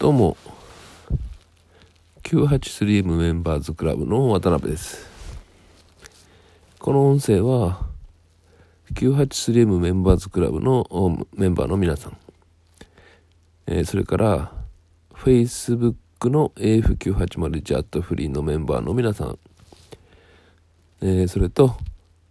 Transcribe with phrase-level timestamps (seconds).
[0.00, 0.38] どうも。
[2.22, 5.06] 983M メンバーズクラブの渡辺です。
[6.78, 7.84] この音声は
[8.94, 10.86] 983M メンバーズクラブの
[11.34, 12.16] メンバーの皆さん、
[13.66, 14.52] えー、それから
[15.12, 15.94] Facebook
[16.30, 19.38] の AF980 ジャットフリーのメンバーの皆さん、
[21.02, 21.76] えー、それと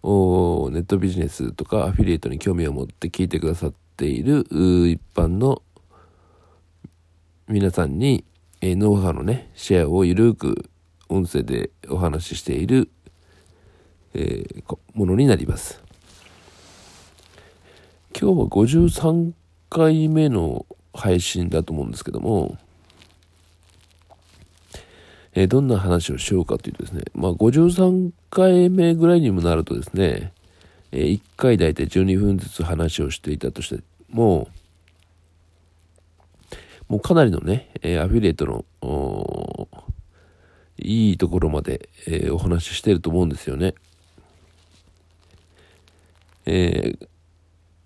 [0.01, 4.39] ネットビジネスとかアフィリエイトに興味を持って聞いてくださっている
[4.89, 5.61] 一般の
[7.52, 8.26] 皆さんに、
[8.62, 10.70] えー、ノウハウのね、シェアをゆるく
[11.08, 12.92] 音声でお話ししている、
[14.14, 15.82] えー、ものになります。
[18.16, 19.32] 今日は53
[19.68, 22.56] 回目の配信だと思うんですけども、
[25.34, 30.34] えー、どんな話をしようかというとですね、まあ53回目ぐらいにもなるとですね、
[30.92, 34.50] えー、1回大体12分ずつ話をしていたとしても、
[36.89, 38.66] もうかなりのね、えー、アフィリエイトの、
[40.77, 43.75] いいところまで、えー、お話ししてると思うんですよね。
[46.47, 47.08] えー、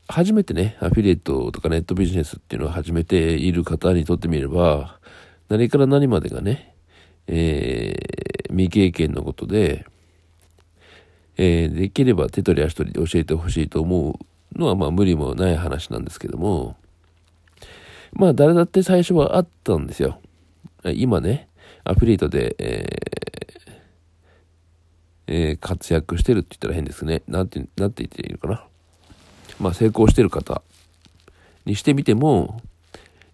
[0.08, 5.00] 初めてね、アフィリエイトとかネットビジネスっていうのを始めている方にとってみれば、
[5.50, 6.74] 何から何までがね、
[7.28, 9.86] えー、未経験のことで、
[11.36, 14.18] えー、できれば手取り足取りで教えてほしいと思
[14.56, 16.78] うのは、まあ無理もない話なんですけども、
[18.14, 20.20] まあ誰だって最初はあったんですよ。
[20.86, 21.50] 今ね、
[21.84, 23.74] アフィリエイトで、えー
[25.28, 27.24] えー、活躍してるって言ったら変ですね。
[27.28, 28.66] なんて、なんて言っていいのかな。
[29.60, 30.62] まあ成功してる方
[31.66, 32.62] にしてみても、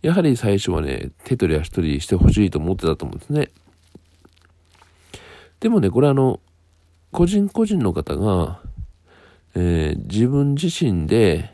[0.02, 3.50] やはり最初はね、手取り足取りしてほしいと思ってたと思うんですね。
[5.60, 6.40] でもね、これあの、
[7.12, 8.62] 個人個人の方が、
[9.56, 11.54] えー、自分自身で、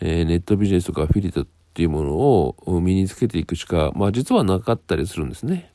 [0.00, 5.72] えー、ネットビジネスとかアフィリエイトっていうものを身につけていくしか、まあ実はなかったりするんですね。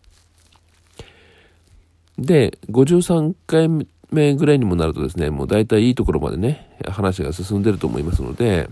[2.20, 3.68] で、53回
[4.12, 8.70] 目ぐらいにもなるとですね、もう大体いいところまでね、話が進んでると思いますので、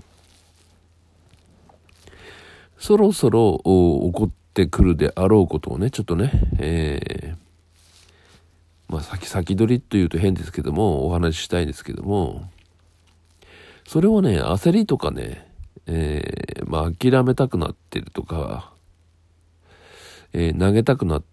[2.78, 12.52] そろそろ起こってくるであろうことをね、ちょっとね、えー、まあ先先取りというと変ですけども、お話ししたいんですけども、
[13.88, 15.55] それをね、焦りとかね、
[15.88, 18.74] えー、まあ、諦めたくなってるとか、
[20.34, 21.24] えー、投げたくなっ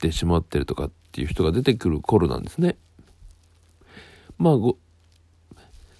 [0.00, 2.76] てしまってるとかっていう人が出てくる頃なんですね。
[4.38, 4.78] まあ、ご、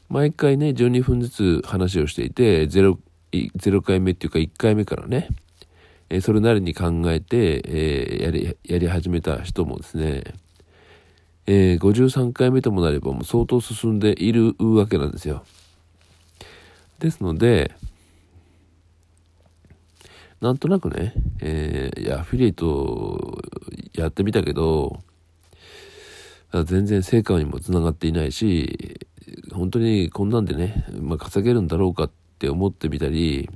[0.08, 2.98] 毎回ね、12分ずつ話をしていて、0、
[3.32, 5.28] 0回目っていうか1回目からね、
[6.08, 10.22] えー、それなりに考えて、え、やり、やり始めた人もですね、
[11.50, 15.44] えー、53回目ともなればもう相当進んでいるわけなんですよ。
[16.98, 17.74] ですので、
[20.40, 23.40] なんとなくね、えー、いや、アフィリエイト
[23.94, 25.02] やってみたけど、
[26.64, 29.00] 全然成果にもつながっていないし、
[29.52, 33.50] 本当にこんなんでね、まあ、稼げるんだろうかって思ってみたり、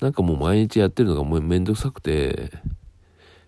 [0.00, 2.50] なんかもう毎日やってるのがもうめんどくさくて、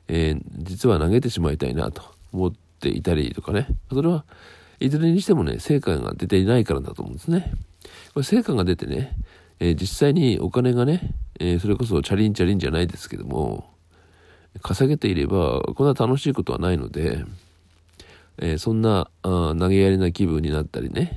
[0.08, 2.02] えー、実は投げてしまいたいなと
[2.32, 3.66] 思っていたりとかね。
[3.92, 4.24] それは
[4.80, 7.52] いずれにしてもね、成果が出ていないからだと思うんですね。
[8.14, 9.16] これ成果が出てね、
[9.60, 13.70] えー、実際にお金がね、えー、それこそチャリンチャリンじゃないですけども、
[14.60, 17.24] 稼げていれば、こんな楽しいことはないので、
[18.38, 21.16] えー、そんなあ投げやりな気分になったりね、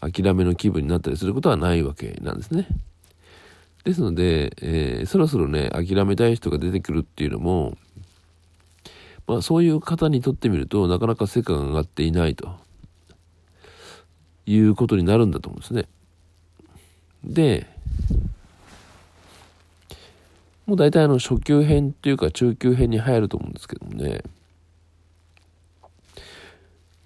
[0.00, 2.66] 諦めの気分になったりすることはないわけなんですね。
[3.84, 7.76] ですので、えー、そろそろね、諦めたい人が出てくるっていうのも、
[9.26, 12.56] まあそういう方にとってみると、なかなか成果が上がっていないと
[14.46, 15.86] いうことになるんだと思うんですね。
[17.24, 17.66] で、
[20.66, 24.22] もう大体あの初級編っていうか中級編に入ると思うんですけどもね、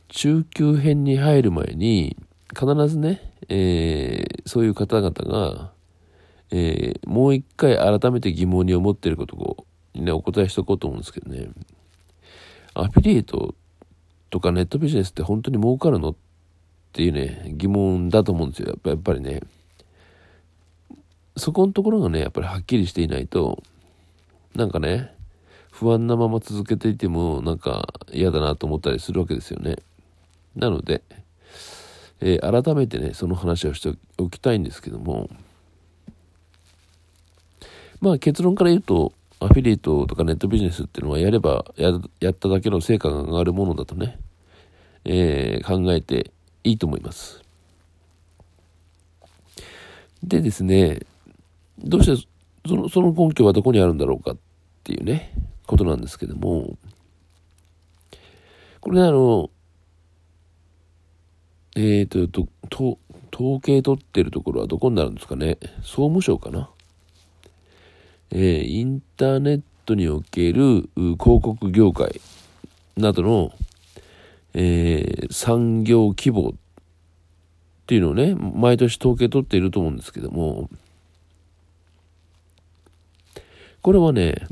[0.08, 2.16] 中級編に入る前に、
[2.54, 5.72] 必ずね、えー、そういう方々が、
[6.50, 11.48] えー、もう一回改めて疑問に思ってることを、ね、お答えしておこうと思うんですけどね、
[12.74, 13.54] アフィリエイト
[14.30, 16.14] とかネットビジネスって本当に儲かるのっ
[16.92, 18.78] ていうね、疑問だと思うんですよ。
[18.84, 19.40] やっぱりね。
[21.36, 23.62] そこのところがね、やっぱりはっきりしていないと、
[24.54, 25.12] なんかね、
[25.72, 29.76] 不安なまま続けていても、なんか嫌だなと思ったりするわけですよね。
[30.54, 31.02] なので、
[32.20, 35.28] えー、改めてね、その話をしておきたいんですけども、
[38.00, 44.18] まあ結論から言うと、アフィリエイトとかネットビジネスっていうのはやればや、やっただけの成果が上がるものだとね、
[45.04, 46.30] えー、考えて
[46.62, 47.42] いいと思います。
[50.22, 51.00] でですね、
[51.78, 52.28] どうして
[52.66, 54.36] その、その根拠はどこにあるんだろうかっ
[54.84, 55.32] ていうね、
[55.66, 56.76] ことなんですけども、
[58.80, 59.50] これね、あの、
[61.76, 62.98] えっ、ー、と、と、
[63.34, 65.58] 統計取ってるところはどこになるんですかね。
[65.82, 66.70] 総務省かな。
[68.30, 72.20] えー、インターネットにおける広告業界
[72.96, 73.52] などの、
[74.54, 76.52] えー、産業規模っ
[77.86, 80.70] ていうのをね、毎年統計取っていると思うんですけども、
[83.84, 84.46] これはね、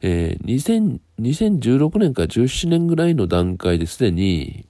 [0.00, 4.66] えー、2016年から17年ぐらいの段階ですでに、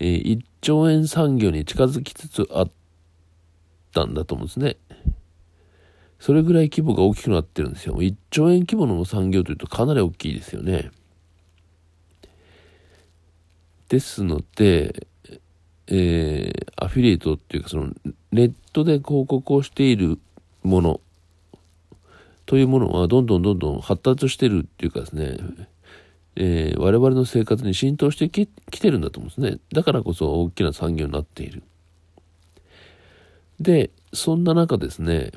[0.00, 2.70] えー、1兆円産業に近づきつつあっ
[3.94, 4.78] たんだと思うんですね。
[6.18, 7.94] それぐらい規模が大きくなってるんですよ。
[7.98, 10.90] 1兆円規模の産業というとかなり大きいですよね。
[13.88, 15.06] ですので、
[15.86, 17.92] えー、アフィリエイトっていうかその
[18.32, 20.18] ネットで広告をしている
[20.64, 21.00] もの
[22.46, 25.36] というものはどんどんどんどん発達してるっていうかですね、
[26.36, 28.46] えー、我々の生活に浸透してき
[28.78, 29.60] てるんだと思うんですね。
[29.72, 31.62] だからこそ大きな産業になっている。
[33.60, 35.32] で、そんな中ですね、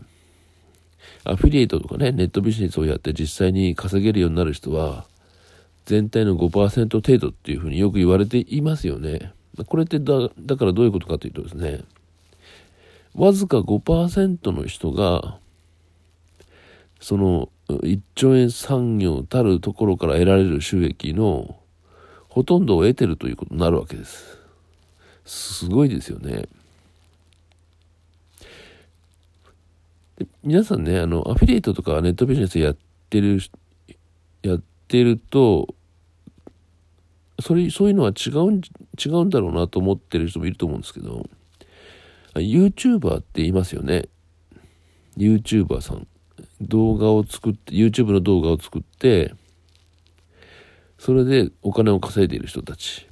[1.23, 5.05] アフィリエイトとかね、ネットビジネスをやって実際に稼げるようになる人は、
[5.85, 9.33] 全体の5%程度っていうふうによく言われていますよね。
[9.65, 11.81] これってだ、だからどういうことかというとですね、
[13.15, 15.39] わずか5%の人が、
[16.99, 21.57] その1兆円産業たるところから得られる収益の
[22.27, 24.37] ほとんどを得てるということになるわけです。
[25.25, 26.47] すごいですよね。
[30.17, 32.77] で皆さんね、あの、アフィリエイトとかネットビジネスやっ
[33.09, 33.39] てる、
[34.41, 35.73] やってると、
[37.41, 38.61] それ、そういうのは違うん、
[38.97, 41.29] 違うんだろうなと思ってる人もいると思うんですけど、
[42.35, 44.09] YouTuber って言いますよね。
[45.17, 46.07] YouTuber さん。
[46.61, 49.33] 動画を作って、YouTube の動画を作って、
[50.97, 53.07] それでお金を稼いでいる人たち。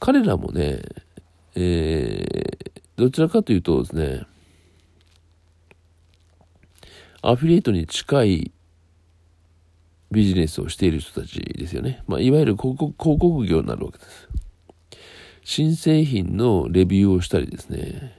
[0.00, 0.80] 彼らもね、
[1.54, 4.26] えー、どちらかというとですね、
[7.22, 8.52] アフィリエイトに近い
[10.10, 12.02] ビジネスをしている人たちですよね。
[12.06, 14.28] まあ、いわゆる広告広告業になるわけです。
[15.44, 18.15] 新製品のレビューをしたりですね。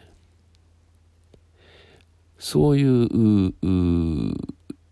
[2.39, 3.53] そういう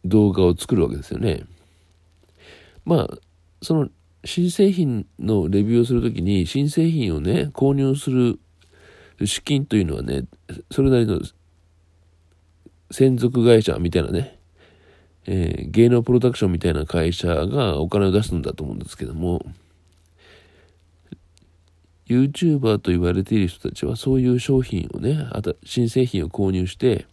[0.06, 1.44] 動画を作るわけですよね。
[2.86, 3.18] まあ、
[3.62, 3.89] その
[4.24, 8.39] 新製品のレビューをするときに、新製品をね、購入する
[9.24, 10.25] 資金というのはね、
[10.71, 11.21] それなりの
[12.92, 14.39] 専属会社みたいなね、
[15.27, 19.45] えー、芸能プロダクションみたいな会社がお金を出すんだと思うんですけども、
[22.07, 25.18] YouTuber と言われている人たちはそういう商品をね、
[25.63, 27.06] 新製品を購入して、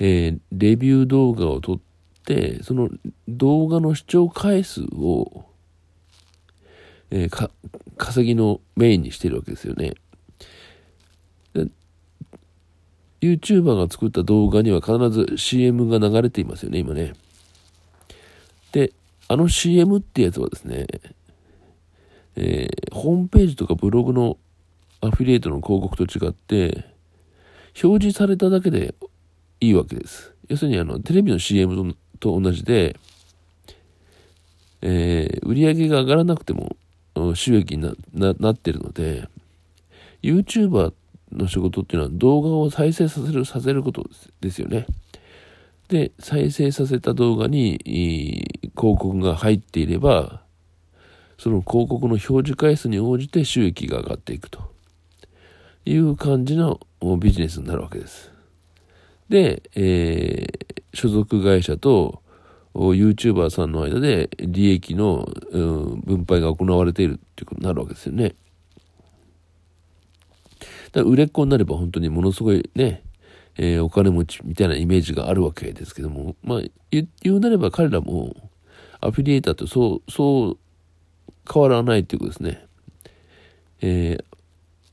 [0.00, 1.78] えー、レビュー動画を撮っ
[2.24, 2.88] て、その
[3.28, 5.44] 動画の視聴回数を、
[7.10, 7.50] えー、
[7.98, 9.92] 稼ぎのメインにしてるわけですよね。
[13.20, 17.12] YouTuber が作った動画には必ず CM が流れていますよね、今ね。
[18.72, 18.92] で、
[19.28, 20.86] あの CM ってやつはですね、
[22.36, 24.38] えー、ホームページとかブログの
[25.02, 26.86] アフィリエイトの広告と違って、
[27.82, 28.94] 表示されただけで
[29.60, 30.32] いいわけです。
[30.48, 32.96] 要するにあの、テレビの CM と同じで、
[34.82, 36.76] えー、売り上げが上がらなくても
[37.34, 39.28] 収益にななってるので、
[40.22, 40.92] YouTuber
[41.32, 44.08] の仕事っていうのは動画を再生させる、させること
[44.40, 44.86] ですよね。
[45.88, 47.78] で、再生させた動画に
[48.76, 50.42] 広告が入っていれば、
[51.38, 54.72] その広告の表示回数に応じて収益が上がっていくと
[55.84, 56.80] いう感じの
[57.18, 58.30] ビジネスになるわけです。
[59.30, 62.22] で、えー、所属会社と
[62.74, 68.34] YouTuber さんの間で利益の、うん、分配が行われているっていうことになるわけですよね。
[70.92, 73.02] だから売れっ子になれば本当にものすごいね、
[73.56, 76.60] えー、お金持ちみたいなイメージがあるわけですけども、まあ、
[76.90, 78.34] 言うなれば彼らも
[79.00, 80.58] アフィリエイターとそう、そう
[81.52, 82.66] 変わらないということですね。
[83.80, 84.24] えー、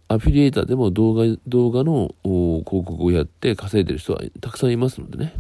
[0.10, 5.34] アフィリエイターでも動画、動画の広告をやって稼いでる人はたくさんいますのでね。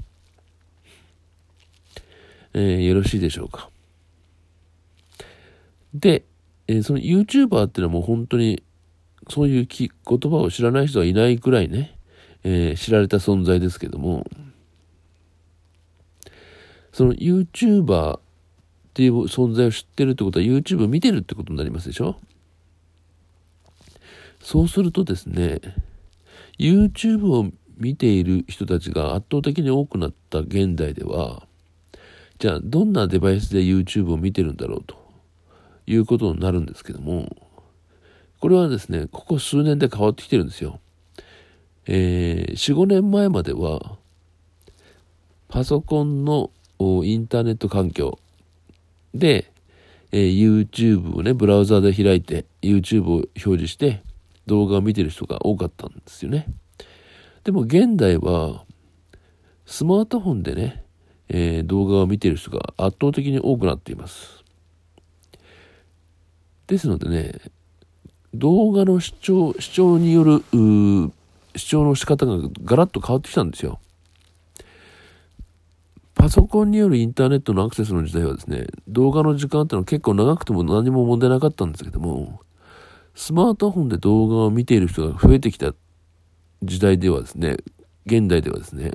[2.53, 3.69] えー、よろしいでしょうか。
[5.93, 6.25] で、
[6.67, 8.61] えー、その YouTuber っていうのはもう本当に
[9.29, 11.97] そういう言葉を知らない人はいないくらいね、
[12.43, 14.25] えー、知られた存在ですけども、
[16.91, 18.21] その YouTuber っ
[18.93, 22.17] ていう存在を知ってるってことは YouTube 見てるってことになりますでしょ？
[24.47, 25.59] そうするとですね、
[26.57, 31.45] YouTube を見ている人たちが圧倒的に多くなった現代では、
[32.39, 34.95] じゃあどんなデバイスで YouTube を見てるんだろうと
[35.85, 37.27] いうことになるんですけども、
[38.39, 40.79] これはですね、ここ数年で変わってきてるんですよ。
[41.85, 43.97] えー、4、5年前までは、
[45.49, 46.51] パソコンの
[47.03, 48.17] インターネット環境
[49.13, 49.51] で、
[50.13, 54.06] えー、YouTube をね、ブラウザで開いて YouTube を表示して
[54.47, 56.47] 動画を見てる人が多かったんですよね。
[57.43, 58.65] でも現代は
[59.65, 60.83] スマートフォンでね、
[61.29, 64.43] えー、動画を見てる人が圧倒的に多くなっています。
[66.67, 67.33] ですのでね、
[68.33, 70.43] 動画の視聴、視聴による、
[71.55, 73.79] 視聴の仕方がガラッと変わってきたんですよ。
[76.13, 82.41] パソコンによるインターネットのアクセスの時代はですね、動画の時間ってのは結構長くても何も問題なかったんですけども、
[83.17, 85.73] スマートフォンで動画を見ている人が増えてきた
[86.61, 87.57] 時代ではですね、
[88.05, 88.91] 現代ではですね、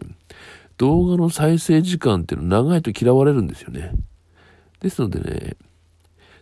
[0.79, 3.91] 動画の再生時間っていうのは長いと嫌われるんですよね。
[4.79, 5.57] ですのでね、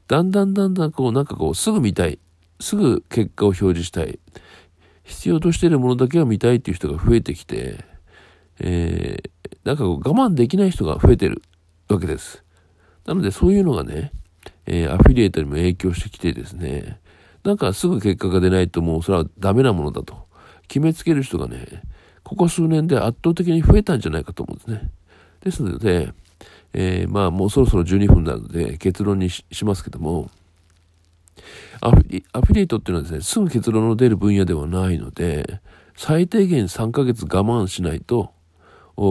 [0.09, 2.19] だんだんだんだんこうなんかこうすぐ見たい。
[2.61, 4.19] すぐ結果を表示したい。
[5.05, 7.83] 必要としているものだけを見たいっていう人が増えてきて、
[8.59, 11.41] えー、なんかこう我慢できない人が増えてる
[11.89, 12.45] わけです。
[13.07, 14.13] なのでそういうのがね、
[14.67, 17.01] えー、アフィリエイトにも影響してきてですね、
[17.45, 20.27] なんかすぐ結果が出ないともうそれはダメなものだと
[20.69, 21.83] 決めつける人がね、
[22.23, 24.91] ここ数年で圧倒的に増えたんじゃないかと思うんですね。
[25.41, 26.13] ですので、
[26.73, 30.31] えー、まあもうそろそろ12分なので結論にしますけども、
[31.81, 35.61] アフィアフィリエイトっていうのはですね、すぐ結論の出る分野ではないので、
[35.97, 38.33] 最低限3ヶ月我慢しないと、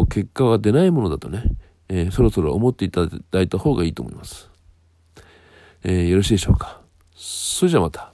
[0.10, 1.44] 結果が出ないものだとね、
[1.90, 4.50] えー、そろそろ思っていただいた方がいいと思います。
[5.84, 6.82] えー、よろしいでしょうか。
[7.16, 8.14] それじゃあまた。